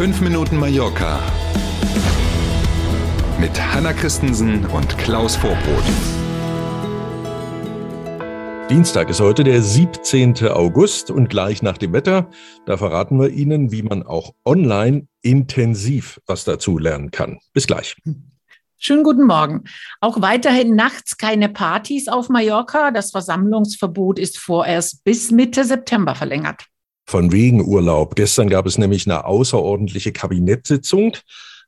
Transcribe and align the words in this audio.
5 0.00 0.22
Minuten 0.22 0.56
Mallorca 0.56 1.20
mit 3.38 3.60
Hanna 3.60 3.92
Christensen 3.92 4.64
und 4.64 4.96
Klaus 4.96 5.36
Vorbrot. 5.36 5.84
Dienstag 8.70 9.10
ist 9.10 9.20
heute 9.20 9.44
der 9.44 9.60
17. 9.60 10.48
August 10.48 11.10
und 11.10 11.28
gleich 11.28 11.60
nach 11.60 11.76
dem 11.76 11.92
Wetter, 11.92 12.30
da 12.64 12.78
verraten 12.78 13.20
wir 13.20 13.28
Ihnen, 13.28 13.72
wie 13.72 13.82
man 13.82 14.02
auch 14.02 14.32
online 14.46 15.06
intensiv 15.20 16.18
was 16.26 16.44
dazu 16.44 16.78
lernen 16.78 17.10
kann. 17.10 17.38
Bis 17.52 17.66
gleich. 17.66 17.94
Schönen 18.78 19.04
guten 19.04 19.26
Morgen. 19.26 19.64
Auch 20.00 20.22
weiterhin 20.22 20.76
nachts 20.76 21.18
keine 21.18 21.50
Partys 21.50 22.08
auf 22.08 22.30
Mallorca. 22.30 22.90
Das 22.90 23.10
Versammlungsverbot 23.10 24.18
ist 24.18 24.38
vorerst 24.38 25.04
bis 25.04 25.30
Mitte 25.30 25.62
September 25.62 26.14
verlängert. 26.14 26.69
Von 27.10 27.32
wegen 27.32 27.66
Urlaub. 27.66 28.14
Gestern 28.14 28.48
gab 28.48 28.66
es 28.66 28.78
nämlich 28.78 29.04
eine 29.04 29.24
außerordentliche 29.24 30.12
Kabinettssitzung. 30.12 31.16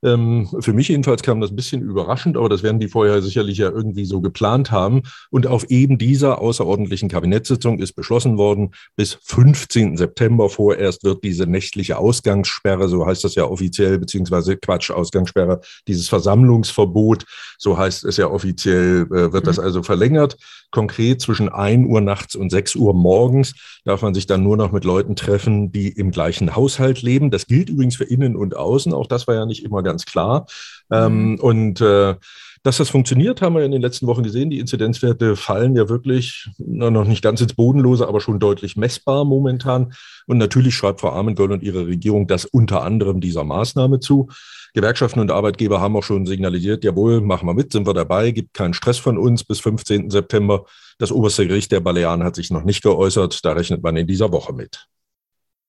Ähm, 0.05 0.49
für 0.61 0.73
mich 0.73 0.89
jedenfalls 0.89 1.23
kam 1.23 1.41
das 1.41 1.51
ein 1.51 1.57
bisschen 1.57 1.83
überraschend, 1.83 2.37
aber 2.37 2.49
das 2.49 2.63
werden 2.63 2.81
die 2.81 2.89
vorher 2.89 3.23
sicherlich 3.23 3.59
ja 3.59 3.71
irgendwie 3.71 4.05
so 4.05 4.21
geplant 4.21 4.71
haben. 4.71 5.03
Und 5.31 5.47
auf 5.47 5.71
eben 5.71 5.99
dieser 5.99 6.41
außerordentlichen 6.41 7.09
Kabinettssitzung 7.09 7.79
ist 7.79 7.93
beschlossen 7.93 8.39
worden, 8.39 8.73
bis 8.97 9.19
15. 9.23 9.97
September 9.97 10.49
vorerst 10.49 11.05
wird 11.05 11.23
diese 11.23 11.47
nächtliche 11.47 11.99
Ausgangssperre, 11.99 12.89
so 12.89 13.07
heißt 13.07 13.25
das 13.25 13.35
ja 13.35 13.45
offiziell, 13.45 13.99
beziehungsweise 13.99 14.57
Quatsch, 14.57 14.91
Ausgangssperre, 14.91 15.61
dieses 15.87 16.09
Versammlungsverbot, 16.09 17.25
so 17.59 17.79
heißt 17.79 18.05
es 18.05 18.17
ja 18.17 18.29
offiziell, 18.29 19.07
äh, 19.07 19.33
wird 19.33 19.45
mhm. 19.45 19.47
das 19.47 19.59
also 19.59 19.83
verlängert. 19.83 20.37
Konkret 20.73 21.21
zwischen 21.21 21.49
1 21.49 21.87
Uhr 21.87 22.01
nachts 22.01 22.35
und 22.35 22.51
6 22.51 22.77
Uhr 22.77 22.95
morgens 22.95 23.55
darf 23.85 24.03
man 24.03 24.15
sich 24.15 24.27
dann 24.27 24.43
nur 24.43 24.57
noch 24.57 24.73
mit 24.73 24.85
Leuten 24.85 25.17
treffen, 25.17 25.71
die 25.71 25.89
im 25.89 26.11
gleichen 26.11 26.57
Haushalt 26.57 27.03
leben. 27.03 27.31
Das 27.31 27.47
gilt 27.47 27.69
übrigens 27.69 27.97
für 27.97 28.05
Innen 28.05 28.37
und 28.37 28.57
Außen. 28.57 28.93
Auch 28.93 29.07
das 29.07 29.29
war 29.29 29.35
ja 29.35 29.45
nicht 29.45 29.65
immer 29.65 29.83
ganz 29.83 29.92
ganz 29.93 30.07
klar. 30.07 30.47
Ähm, 30.91 31.33
mhm. 31.33 31.41
und 31.41 31.81
äh, 31.81 32.15
dass 32.65 32.77
das 32.77 32.91
funktioniert, 32.91 33.43
haben 33.43 33.57
wir 33.57 33.65
in 33.65 33.73
den 33.73 33.83
letzten 33.83 34.07
Wochen 34.07 34.23
gesehen. 34.23 34.49
Die 34.49 34.61
Inzidenzwerte 34.61 35.35
fallen 35.35 35.75
ja 35.75 35.89
wirklich 35.89 36.49
noch 36.59 37.05
nicht 37.05 37.23
ganz 37.23 37.41
ins 37.41 37.55
Bodenlose, 37.55 38.07
aber 38.07 38.21
schon 38.21 38.39
deutlich 38.39 38.77
messbar 38.77 39.25
momentan. 39.25 39.93
Und 40.29 40.39
natürlich 40.39 40.77
schreibt 40.77 41.01
Frau 41.01 41.11
Armengold 41.11 41.51
und 41.51 41.63
ihre 41.65 41.87
Regierung 41.89 42.29
das 42.29 42.45
unter 42.45 42.83
anderem 42.83 43.21
dieser 43.21 43.43
Maßnahme 43.43 43.99
zu. 43.99 44.29
Gewerkschaften 44.75 45.19
und 45.19 45.33
Arbeitgeber 45.33 45.81
haben 45.81 45.97
auch 45.97 46.05
schon 46.05 46.25
signalisiert, 46.25 46.85
jawohl, 46.85 47.21
machen 47.21 47.49
wir 47.49 47.55
mit, 47.55 47.73
sind 47.73 47.87
wir 47.87 47.95
dabei, 47.95 48.31
gibt 48.31 48.55
keinen 48.55 48.75
Stress 48.75 48.99
von 48.99 49.19
uns 49.19 49.43
bis 49.43 49.59
15. 49.59 50.09
September. 50.09 50.65
Das 50.99 51.11
oberste 51.11 51.47
Gericht 51.49 51.73
der 51.73 51.81
Balearen 51.81 52.23
hat 52.23 52.37
sich 52.37 52.51
noch 52.51 52.63
nicht 52.63 52.83
geäußert, 52.83 53.45
da 53.45 53.53
rechnet 53.53 53.83
man 53.83 53.97
in 53.97 54.07
dieser 54.07 54.31
Woche 54.31 54.53
mit. 54.53 54.87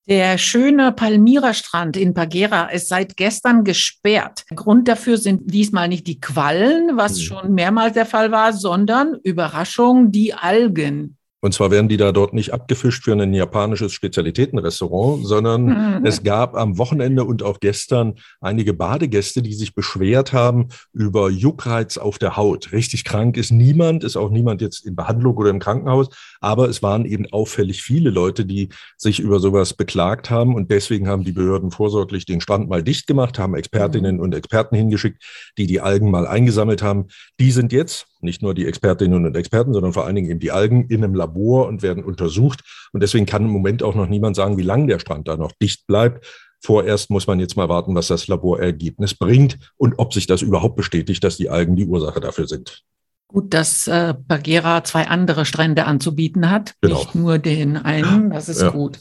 Der 0.06 0.38
schöne 0.38 0.92
Palmyra-Strand 0.92 1.96
in 1.96 2.14
Pagera 2.14 2.66
ist 2.66 2.90
seit 2.90 3.16
gestern 3.16 3.64
gesperrt. 3.64 4.44
Grund 4.54 4.90
dafür 4.90 5.18
sind 5.18 5.54
diesmal 5.54 5.88
nicht 5.88 6.08
die 6.08 6.20
Quallen, 6.20 6.98
was 6.98 7.18
mhm. 7.18 7.22
schon 7.22 7.54
mehrmals 7.54 7.94
der 7.94 8.06
Fall 8.06 8.30
war, 8.30 8.52
sondern 8.52 9.18
Überraschung, 9.24 10.12
die 10.12 10.34
Algen. 10.34 11.18
Und 11.44 11.54
zwar 11.54 11.72
werden 11.72 11.90
die 11.90 11.98
da 11.98 12.14
dort 12.14 12.34
nicht 12.34 12.54
abgefischt 12.54 13.04
für 13.04 13.12
ein 13.12 13.34
japanisches 13.34 13.92
Spezialitätenrestaurant, 13.92 15.28
sondern 15.28 15.66
mhm. 15.66 16.06
es 16.06 16.24
gab 16.24 16.56
am 16.56 16.78
Wochenende 16.78 17.26
und 17.26 17.44
auch 17.44 17.60
gestern 17.60 18.14
einige 18.40 18.74
Badegäste, 18.74 19.42
die 19.42 19.54
sich 19.54 19.76
beschwert 19.76 20.32
haben 20.32 20.70
über 20.94 21.30
Juckreiz 21.30 21.98
auf 21.98 22.18
der 22.18 22.38
Haut. 22.38 22.72
Richtig 22.72 23.04
krank 23.04 23.36
ist 23.36 23.52
niemand, 23.52 24.06
ist 24.06 24.16
auch 24.16 24.30
niemand 24.30 24.62
jetzt 24.62 24.86
in 24.86 24.96
Behandlung 24.96 25.36
oder 25.36 25.50
im 25.50 25.60
Krankenhaus, 25.60 26.08
aber 26.40 26.70
es 26.70 26.82
waren 26.82 27.04
eben 27.04 27.26
auffällig 27.34 27.84
viele 27.84 28.10
Leute, 28.10 28.46
die 28.46 28.70
sich 28.96 29.20
über 29.20 29.42
sowas 29.42 29.74
beklagt 29.74 30.30
haben 30.30 30.56
und 30.56 30.72
deswegen 30.72 31.10
haben 31.10 31.26
die 31.26 31.34
Behörden 31.34 31.72
vorsorglich 31.72 32.26
den 32.26 32.40
Strand 32.40 32.70
mal 32.70 32.84
dicht 32.84 33.06
gemacht, 33.06 33.38
haben 33.38 33.56
Expertinnen 33.56 34.16
mhm. 34.16 34.22
und 34.22 34.34
Experten 34.34 34.78
hingeschickt, 34.78 35.22
die 35.58 35.68
die 35.68 35.82
Algen 35.82 36.10
mal 36.10 36.26
eingesammelt 36.26 36.82
haben. 36.82 37.08
Die 37.38 37.52
sind 37.52 37.74
jetzt 37.74 38.08
nicht 38.24 38.42
nur 38.42 38.54
die 38.54 38.66
Expertinnen 38.66 39.26
und 39.26 39.36
Experten, 39.36 39.74
sondern 39.74 39.94
vor 39.94 40.06
allen 40.06 40.16
Dingen 40.16 40.30
eben 40.30 40.40
die 40.40 40.52
Algen 40.52 40.88
in 40.88 41.04
einem 41.04 41.16
Labor 41.16 41.68
und 41.68 41.82
werden 41.82 42.04
untersucht. 42.04 42.62
Und 42.92 43.04
deswegen 43.04 43.26
kann 43.26 43.46
im 43.46 43.52
Moment 43.52 43.84
auch 43.84 43.96
noch 43.96 44.08
niemand 44.08 44.36
sagen, 44.36 44.58
wie 44.58 44.64
lange 44.64 44.88
der 44.88 45.00
Strand 45.00 45.28
da 45.28 45.38
noch 45.38 45.52
dicht 45.62 45.88
bleibt. 45.88 46.26
Vorerst 46.62 47.10
muss 47.10 47.28
man 47.28 47.40
jetzt 47.40 47.58
mal 47.58 47.70
warten, 47.70 47.94
was 47.96 48.08
das 48.08 48.28
Laborergebnis 48.28 49.16
bringt 49.16 49.58
und 49.78 49.96
ob 49.98 50.14
sich 50.14 50.28
das 50.28 50.42
überhaupt 50.42 50.76
bestätigt, 50.76 51.24
dass 51.24 51.38
die 51.38 51.50
Algen 51.50 51.76
die 51.76 51.86
Ursache 51.86 52.22
dafür 52.22 52.48
sind. 52.48 52.84
Gut, 53.28 53.54
dass 53.54 53.88
äh, 53.88 54.14
Bagheera 54.28 54.84
zwei 54.84 55.08
andere 55.08 55.46
Strände 55.46 55.86
anzubieten 55.86 56.50
hat, 56.50 56.76
genau. 56.82 57.00
nicht 57.00 57.16
nur 57.16 57.40
den 57.40 57.78
einen. 57.78 58.30
Das 58.30 58.48
ist 58.48 58.62
ja. 58.62 58.70
gut 58.70 59.00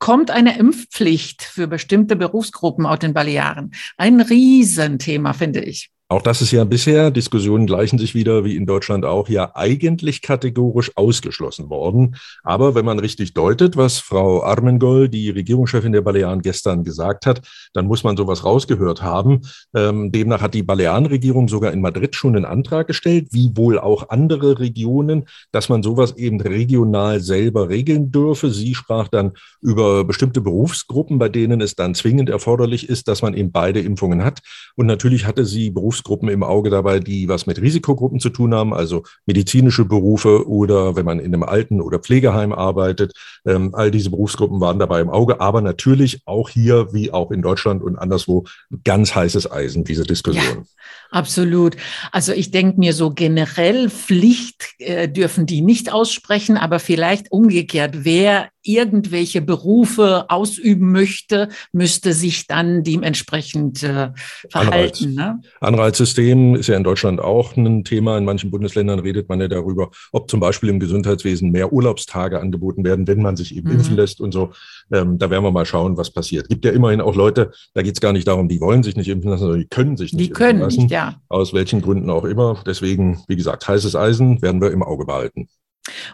kommt 0.00 0.30
eine 0.30 0.58
Impfpflicht 0.58 1.42
für 1.42 1.68
bestimmte 1.68 2.16
Berufsgruppen 2.16 2.86
auf 2.86 2.98
den 2.98 3.14
Balearen. 3.14 3.72
Ein 3.96 4.20
Riesenthema, 4.20 5.34
finde 5.34 5.60
ich. 5.60 5.90
Auch 6.12 6.22
das 6.22 6.42
ist 6.42 6.50
ja 6.50 6.64
bisher, 6.64 7.12
Diskussionen 7.12 7.66
gleichen 7.66 7.96
sich 7.96 8.16
wieder, 8.16 8.44
wie 8.44 8.56
in 8.56 8.66
Deutschland 8.66 9.04
auch, 9.04 9.28
ja 9.28 9.52
eigentlich 9.54 10.22
kategorisch 10.22 10.90
ausgeschlossen 10.96 11.70
worden. 11.70 12.16
Aber 12.42 12.74
wenn 12.74 12.84
man 12.84 12.98
richtig 12.98 13.32
deutet, 13.32 13.76
was 13.76 13.98
Frau 14.00 14.42
Armengol, 14.42 15.08
die 15.08 15.30
Regierungschefin 15.30 15.92
der 15.92 16.00
Balearen, 16.00 16.42
gestern 16.42 16.82
gesagt 16.82 17.26
hat, 17.26 17.42
dann 17.74 17.86
muss 17.86 18.02
man 18.02 18.16
sowas 18.16 18.44
rausgehört 18.44 19.02
haben. 19.02 19.42
Ähm, 19.72 20.10
demnach 20.10 20.40
hat 20.40 20.54
die 20.54 20.64
Balearenregierung 20.64 21.46
sogar 21.46 21.72
in 21.72 21.80
Madrid 21.80 22.16
schon 22.16 22.34
einen 22.34 22.44
Antrag 22.44 22.88
gestellt, 22.88 23.28
wie 23.30 23.52
wohl 23.54 23.78
auch 23.78 24.08
andere 24.08 24.58
Regionen, 24.58 25.26
dass 25.52 25.68
man 25.68 25.84
sowas 25.84 26.16
eben 26.16 26.40
regional 26.40 27.20
selber 27.20 27.68
regeln 27.68 28.10
dürfe. 28.10 28.50
Sie 28.50 28.74
sprach 28.74 29.06
dann 29.06 29.34
über 29.60 30.02
bestimmte 30.02 30.40
Berufsgruppen, 30.40 31.20
bei 31.20 31.28
denen 31.28 31.60
es 31.60 31.76
dann 31.76 31.94
zwingend 31.94 32.30
erforderlich 32.30 32.88
ist, 32.88 33.06
dass 33.06 33.22
man 33.22 33.34
eben 33.34 33.52
beide 33.52 33.78
Impfungen 33.78 34.24
hat. 34.24 34.40
Und 34.74 34.86
natürlich 34.86 35.24
hatte 35.24 35.44
sie 35.44 35.70
Berufs 35.70 35.99
Berufsgruppen 36.00 36.28
im 36.28 36.42
Auge 36.42 36.70
dabei, 36.70 36.98
die 36.98 37.28
was 37.28 37.46
mit 37.46 37.60
Risikogruppen 37.60 38.20
zu 38.20 38.30
tun 38.30 38.54
haben, 38.54 38.72
also 38.72 39.02
medizinische 39.26 39.84
Berufe 39.84 40.48
oder 40.48 40.96
wenn 40.96 41.04
man 41.04 41.18
in 41.18 41.26
einem 41.26 41.42
Alten- 41.42 41.80
oder 41.80 41.98
Pflegeheim 41.98 42.52
arbeitet. 42.52 43.12
Ähm, 43.46 43.74
all 43.74 43.90
diese 43.90 44.10
Berufsgruppen 44.10 44.60
waren 44.60 44.78
dabei 44.78 45.00
im 45.00 45.10
Auge, 45.10 45.40
aber 45.40 45.60
natürlich 45.60 46.22
auch 46.26 46.48
hier, 46.48 46.92
wie 46.92 47.12
auch 47.12 47.30
in 47.30 47.42
Deutschland 47.42 47.82
und 47.82 47.96
anderswo, 47.96 48.44
ganz 48.84 49.14
heißes 49.14 49.50
Eisen, 49.50 49.84
diese 49.84 50.04
Diskussion. 50.04 50.44
Ja, 50.44 50.62
absolut. 51.10 51.76
Also 52.12 52.32
ich 52.32 52.50
denke 52.50 52.78
mir 52.78 52.92
so 52.92 53.10
generell 53.10 53.90
Pflicht 53.90 54.74
äh, 54.78 55.08
dürfen 55.08 55.46
die 55.46 55.60
nicht 55.60 55.92
aussprechen, 55.92 56.56
aber 56.56 56.78
vielleicht 56.78 57.30
umgekehrt, 57.30 58.04
wer 58.04 58.48
irgendwelche 58.62 59.40
Berufe 59.40 60.28
ausüben 60.28 60.92
möchte, 60.92 61.48
müsste 61.72 62.12
sich 62.12 62.46
dann 62.46 62.82
dementsprechend 62.82 63.82
äh, 63.82 64.12
verhalten. 64.50 64.70
Anreiz. 64.70 65.00
Ne? 65.00 65.40
Anreizsystem 65.60 66.54
ist 66.54 66.66
ja 66.66 66.76
in 66.76 66.84
Deutschland 66.84 67.20
auch 67.20 67.56
ein 67.56 67.84
Thema. 67.84 68.18
In 68.18 68.24
manchen 68.24 68.50
Bundesländern 68.50 68.98
redet 68.98 69.28
man 69.28 69.40
ja 69.40 69.48
darüber, 69.48 69.90
ob 70.12 70.30
zum 70.30 70.40
Beispiel 70.40 70.68
im 70.68 70.80
Gesundheitswesen 70.80 71.50
mehr 71.50 71.72
Urlaubstage 71.72 72.40
angeboten 72.40 72.84
werden, 72.84 73.06
wenn 73.06 73.22
man 73.22 73.36
sich 73.36 73.56
eben 73.56 73.68
mhm. 73.68 73.76
impfen 73.76 73.96
lässt 73.96 74.20
und 74.20 74.32
so. 74.32 74.52
Ähm, 74.92 75.18
da 75.18 75.30
werden 75.30 75.44
wir 75.44 75.50
mal 75.50 75.66
schauen, 75.66 75.96
was 75.96 76.10
passiert. 76.10 76.48
Gibt 76.48 76.64
ja 76.64 76.72
immerhin 76.72 77.00
auch 77.00 77.14
Leute, 77.14 77.52
da 77.74 77.82
geht 77.82 77.94
es 77.94 78.00
gar 78.00 78.12
nicht 78.12 78.26
darum, 78.26 78.48
die 78.48 78.60
wollen 78.60 78.82
sich 78.82 78.96
nicht 78.96 79.08
impfen 79.08 79.30
lassen, 79.30 79.42
sondern 79.42 79.60
die 79.60 79.68
können 79.68 79.96
sich 79.96 80.12
nicht 80.12 80.20
die 80.20 80.28
impfen 80.28 80.46
können 80.46 80.60
lassen. 80.60 80.82
Nicht, 80.82 80.92
ja. 80.92 81.14
Aus 81.28 81.54
welchen 81.54 81.80
Gründen 81.80 82.10
auch 82.10 82.24
immer. 82.24 82.62
Deswegen, 82.66 83.22
wie 83.28 83.36
gesagt, 83.36 83.66
heißes 83.66 83.96
Eisen 83.96 84.42
werden 84.42 84.60
wir 84.60 84.70
im 84.70 84.82
Auge 84.82 85.06
behalten. 85.06 85.48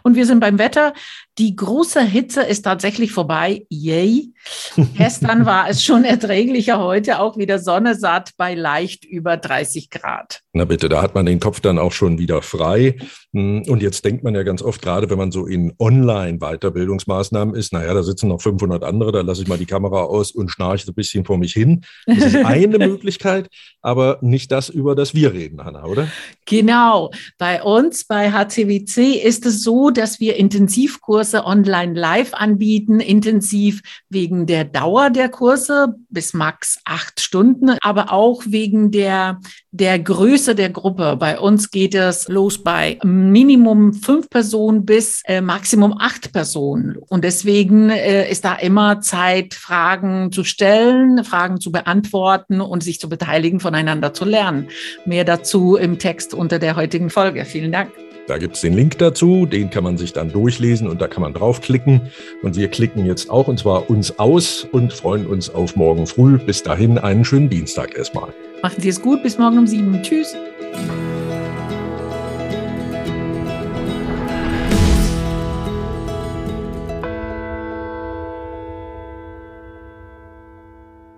Und 0.03 0.15
wir 0.15 0.27
sind 0.27 0.41
beim 0.41 0.59
Wetter. 0.59 0.95
Die 1.39 1.55
große 1.55 2.01
Hitze 2.01 2.43
ist 2.43 2.63
tatsächlich 2.63 3.13
vorbei. 3.13 3.67
Yay. 3.69 4.33
Gestern 4.97 5.47
war 5.47 5.69
es 5.69 5.85
schon 5.85 6.05
erträglicher, 6.05 6.79
heute 6.79 7.21
auch 7.21 7.37
wieder 7.37 7.59
Sonne 7.59 7.95
satt 7.95 8.31
bei 8.37 8.55
leicht 8.55 9.05
über 9.05 9.37
30 9.37 9.91
Grad. 9.91 10.43
Na 10.57 10.65
bitte, 10.65 10.89
da 10.89 11.03
hat 11.03 11.15
man 11.15 11.27
den 11.27 11.39
Kopf 11.39 11.61
dann 11.61 11.79
auch 11.79 11.93
schon 11.93 12.19
wieder 12.19 12.41
frei. 12.41 12.97
Hm, 13.35 13.65
und 13.69 13.83
jetzt 13.83 14.03
denkt 14.07 14.25
man 14.25 14.35
ja 14.35 14.43
ganz 14.43 14.63
oft, 14.63 14.81
gerade 14.81 15.11
wenn 15.11 15.19
man 15.19 15.31
so 15.31 15.45
in 15.45 15.75
Online-Weiterbildungsmaßnahmen 15.79 17.55
ist, 17.55 17.75
naja, 17.75 17.93
da 17.93 18.03
sitzen 18.03 18.29
noch 18.29 18.41
500 18.41 18.83
andere, 18.83 19.13
da 19.13 19.21
lasse 19.21 19.43
ich 19.43 19.49
mal 19.49 19.59
die 19.59 19.67
Kamera 19.67 20.05
aus 20.05 20.31
und 20.31 20.51
schnarche 20.51 20.87
so 20.87 20.93
ein 20.93 20.95
bisschen 20.95 21.27
vor 21.27 21.37
mich 21.37 21.53
hin. 21.53 21.83
Das 22.07 22.19
ist 22.19 22.37
eine 22.37 22.79
Möglichkeit, 22.89 23.51
aber 23.83 24.19
nicht 24.23 24.51
das, 24.51 24.71
über 24.71 24.95
das 24.95 25.15
wir 25.15 25.35
reden, 25.35 25.63
Hanna, 25.63 25.85
oder? 25.85 26.09
Genau. 26.47 27.11
Bei 27.37 27.63
uns, 27.63 28.07
bei 28.07 28.33
HCWC, 28.33 29.13
ist 29.23 29.45
es 29.45 29.63
so, 29.63 29.91
dass 29.91 30.21
wir 30.21 30.37
Intensivkurse 30.37 31.45
online 31.45 31.93
live 31.93 32.33
anbieten, 32.33 33.01
intensiv 33.01 33.83
wegen 34.09 34.47
der 34.47 34.65
Dauer 34.65 35.11
der 35.11 35.29
Kurse 35.29 35.97
bis 36.09 36.33
max 36.33 36.79
acht 36.87 37.21
Stunden, 37.21 37.77
aber 37.83 38.11
auch 38.13 38.45
wegen 38.47 38.91
der, 38.91 39.41
der 39.73 39.99
Größe 40.47 40.55
der 40.55 40.71
Gruppe. 40.71 41.17
Bei 41.19 41.41
uns 41.41 41.73
geht 41.73 41.97
es 41.97 42.29
los 42.29 42.63
bei 42.63 43.01
Minimum 43.03 43.93
fünf 43.93 44.31
Personen 44.31 44.87
bis 44.87 45.23
äh, 45.25 45.41
Maximum 45.41 45.99
acht 45.99 46.33
Personen. 46.33 46.97
Und 47.09 47.25
deswegen 47.25 47.91
äh, 47.91 48.31
ist 48.31 48.45
da 48.45 48.55
immer 48.55 49.01
Zeit, 49.01 49.55
Fragen 49.55 50.31
zu 50.31 50.45
stellen, 50.45 51.25
Fragen 51.25 51.61
zu 51.61 51.73
beantworten 51.73 52.61
und 52.61 52.85
sich 52.85 53.01
zu 53.01 53.09
beteiligen, 53.09 53.59
voneinander 53.59 54.15
zu 54.15 54.25
lernen. 54.25 54.69
Mehr 55.05 55.25
dazu 55.25 55.75
im 55.75 55.99
Text 55.99 56.33
unter 56.33 56.61
der 56.61 56.77
heutigen 56.77 57.11
Folge. 57.11 57.45
Vielen 57.45 57.73
Dank. 57.73 57.91
Da 58.27 58.39
gibt 58.39 58.57
es 58.57 58.61
den 58.61 58.75
Link 58.75 58.99
dazu, 58.99 59.47
den 59.47 59.71
kann 59.71 59.85
man 59.85 59.97
sich 59.97 60.13
dann 60.13 60.33
durchlesen 60.33 60.89
und 60.89 61.01
da 61.01 61.07
kann 61.07 61.23
man 61.23 61.33
draufklicken. 61.33 62.01
Und 62.43 62.57
wir 62.57 62.69
klicken 62.69 63.07
jetzt 63.07 63.31
auch 63.31 63.47
und 63.47 63.59
zwar 63.59 63.89
uns 63.89 64.19
aus 64.19 64.67
und 64.73 64.93
freuen 64.93 65.27
uns 65.27 65.49
auf 65.49 65.77
morgen 65.77 66.07
früh. 66.07 66.39
Bis 66.39 66.63
dahin 66.63 66.99
einen 66.99 67.25
schönen 67.25 67.49
Dienstag 67.49 67.97
erstmal. 67.97 68.35
Machen 68.63 68.81
Sie 68.81 68.89
es 68.89 69.01
gut, 69.01 69.23
bis 69.23 69.39
morgen 69.39 69.59
um 69.59 69.67
sieben. 69.67 70.03
Tschüss. 70.03 70.35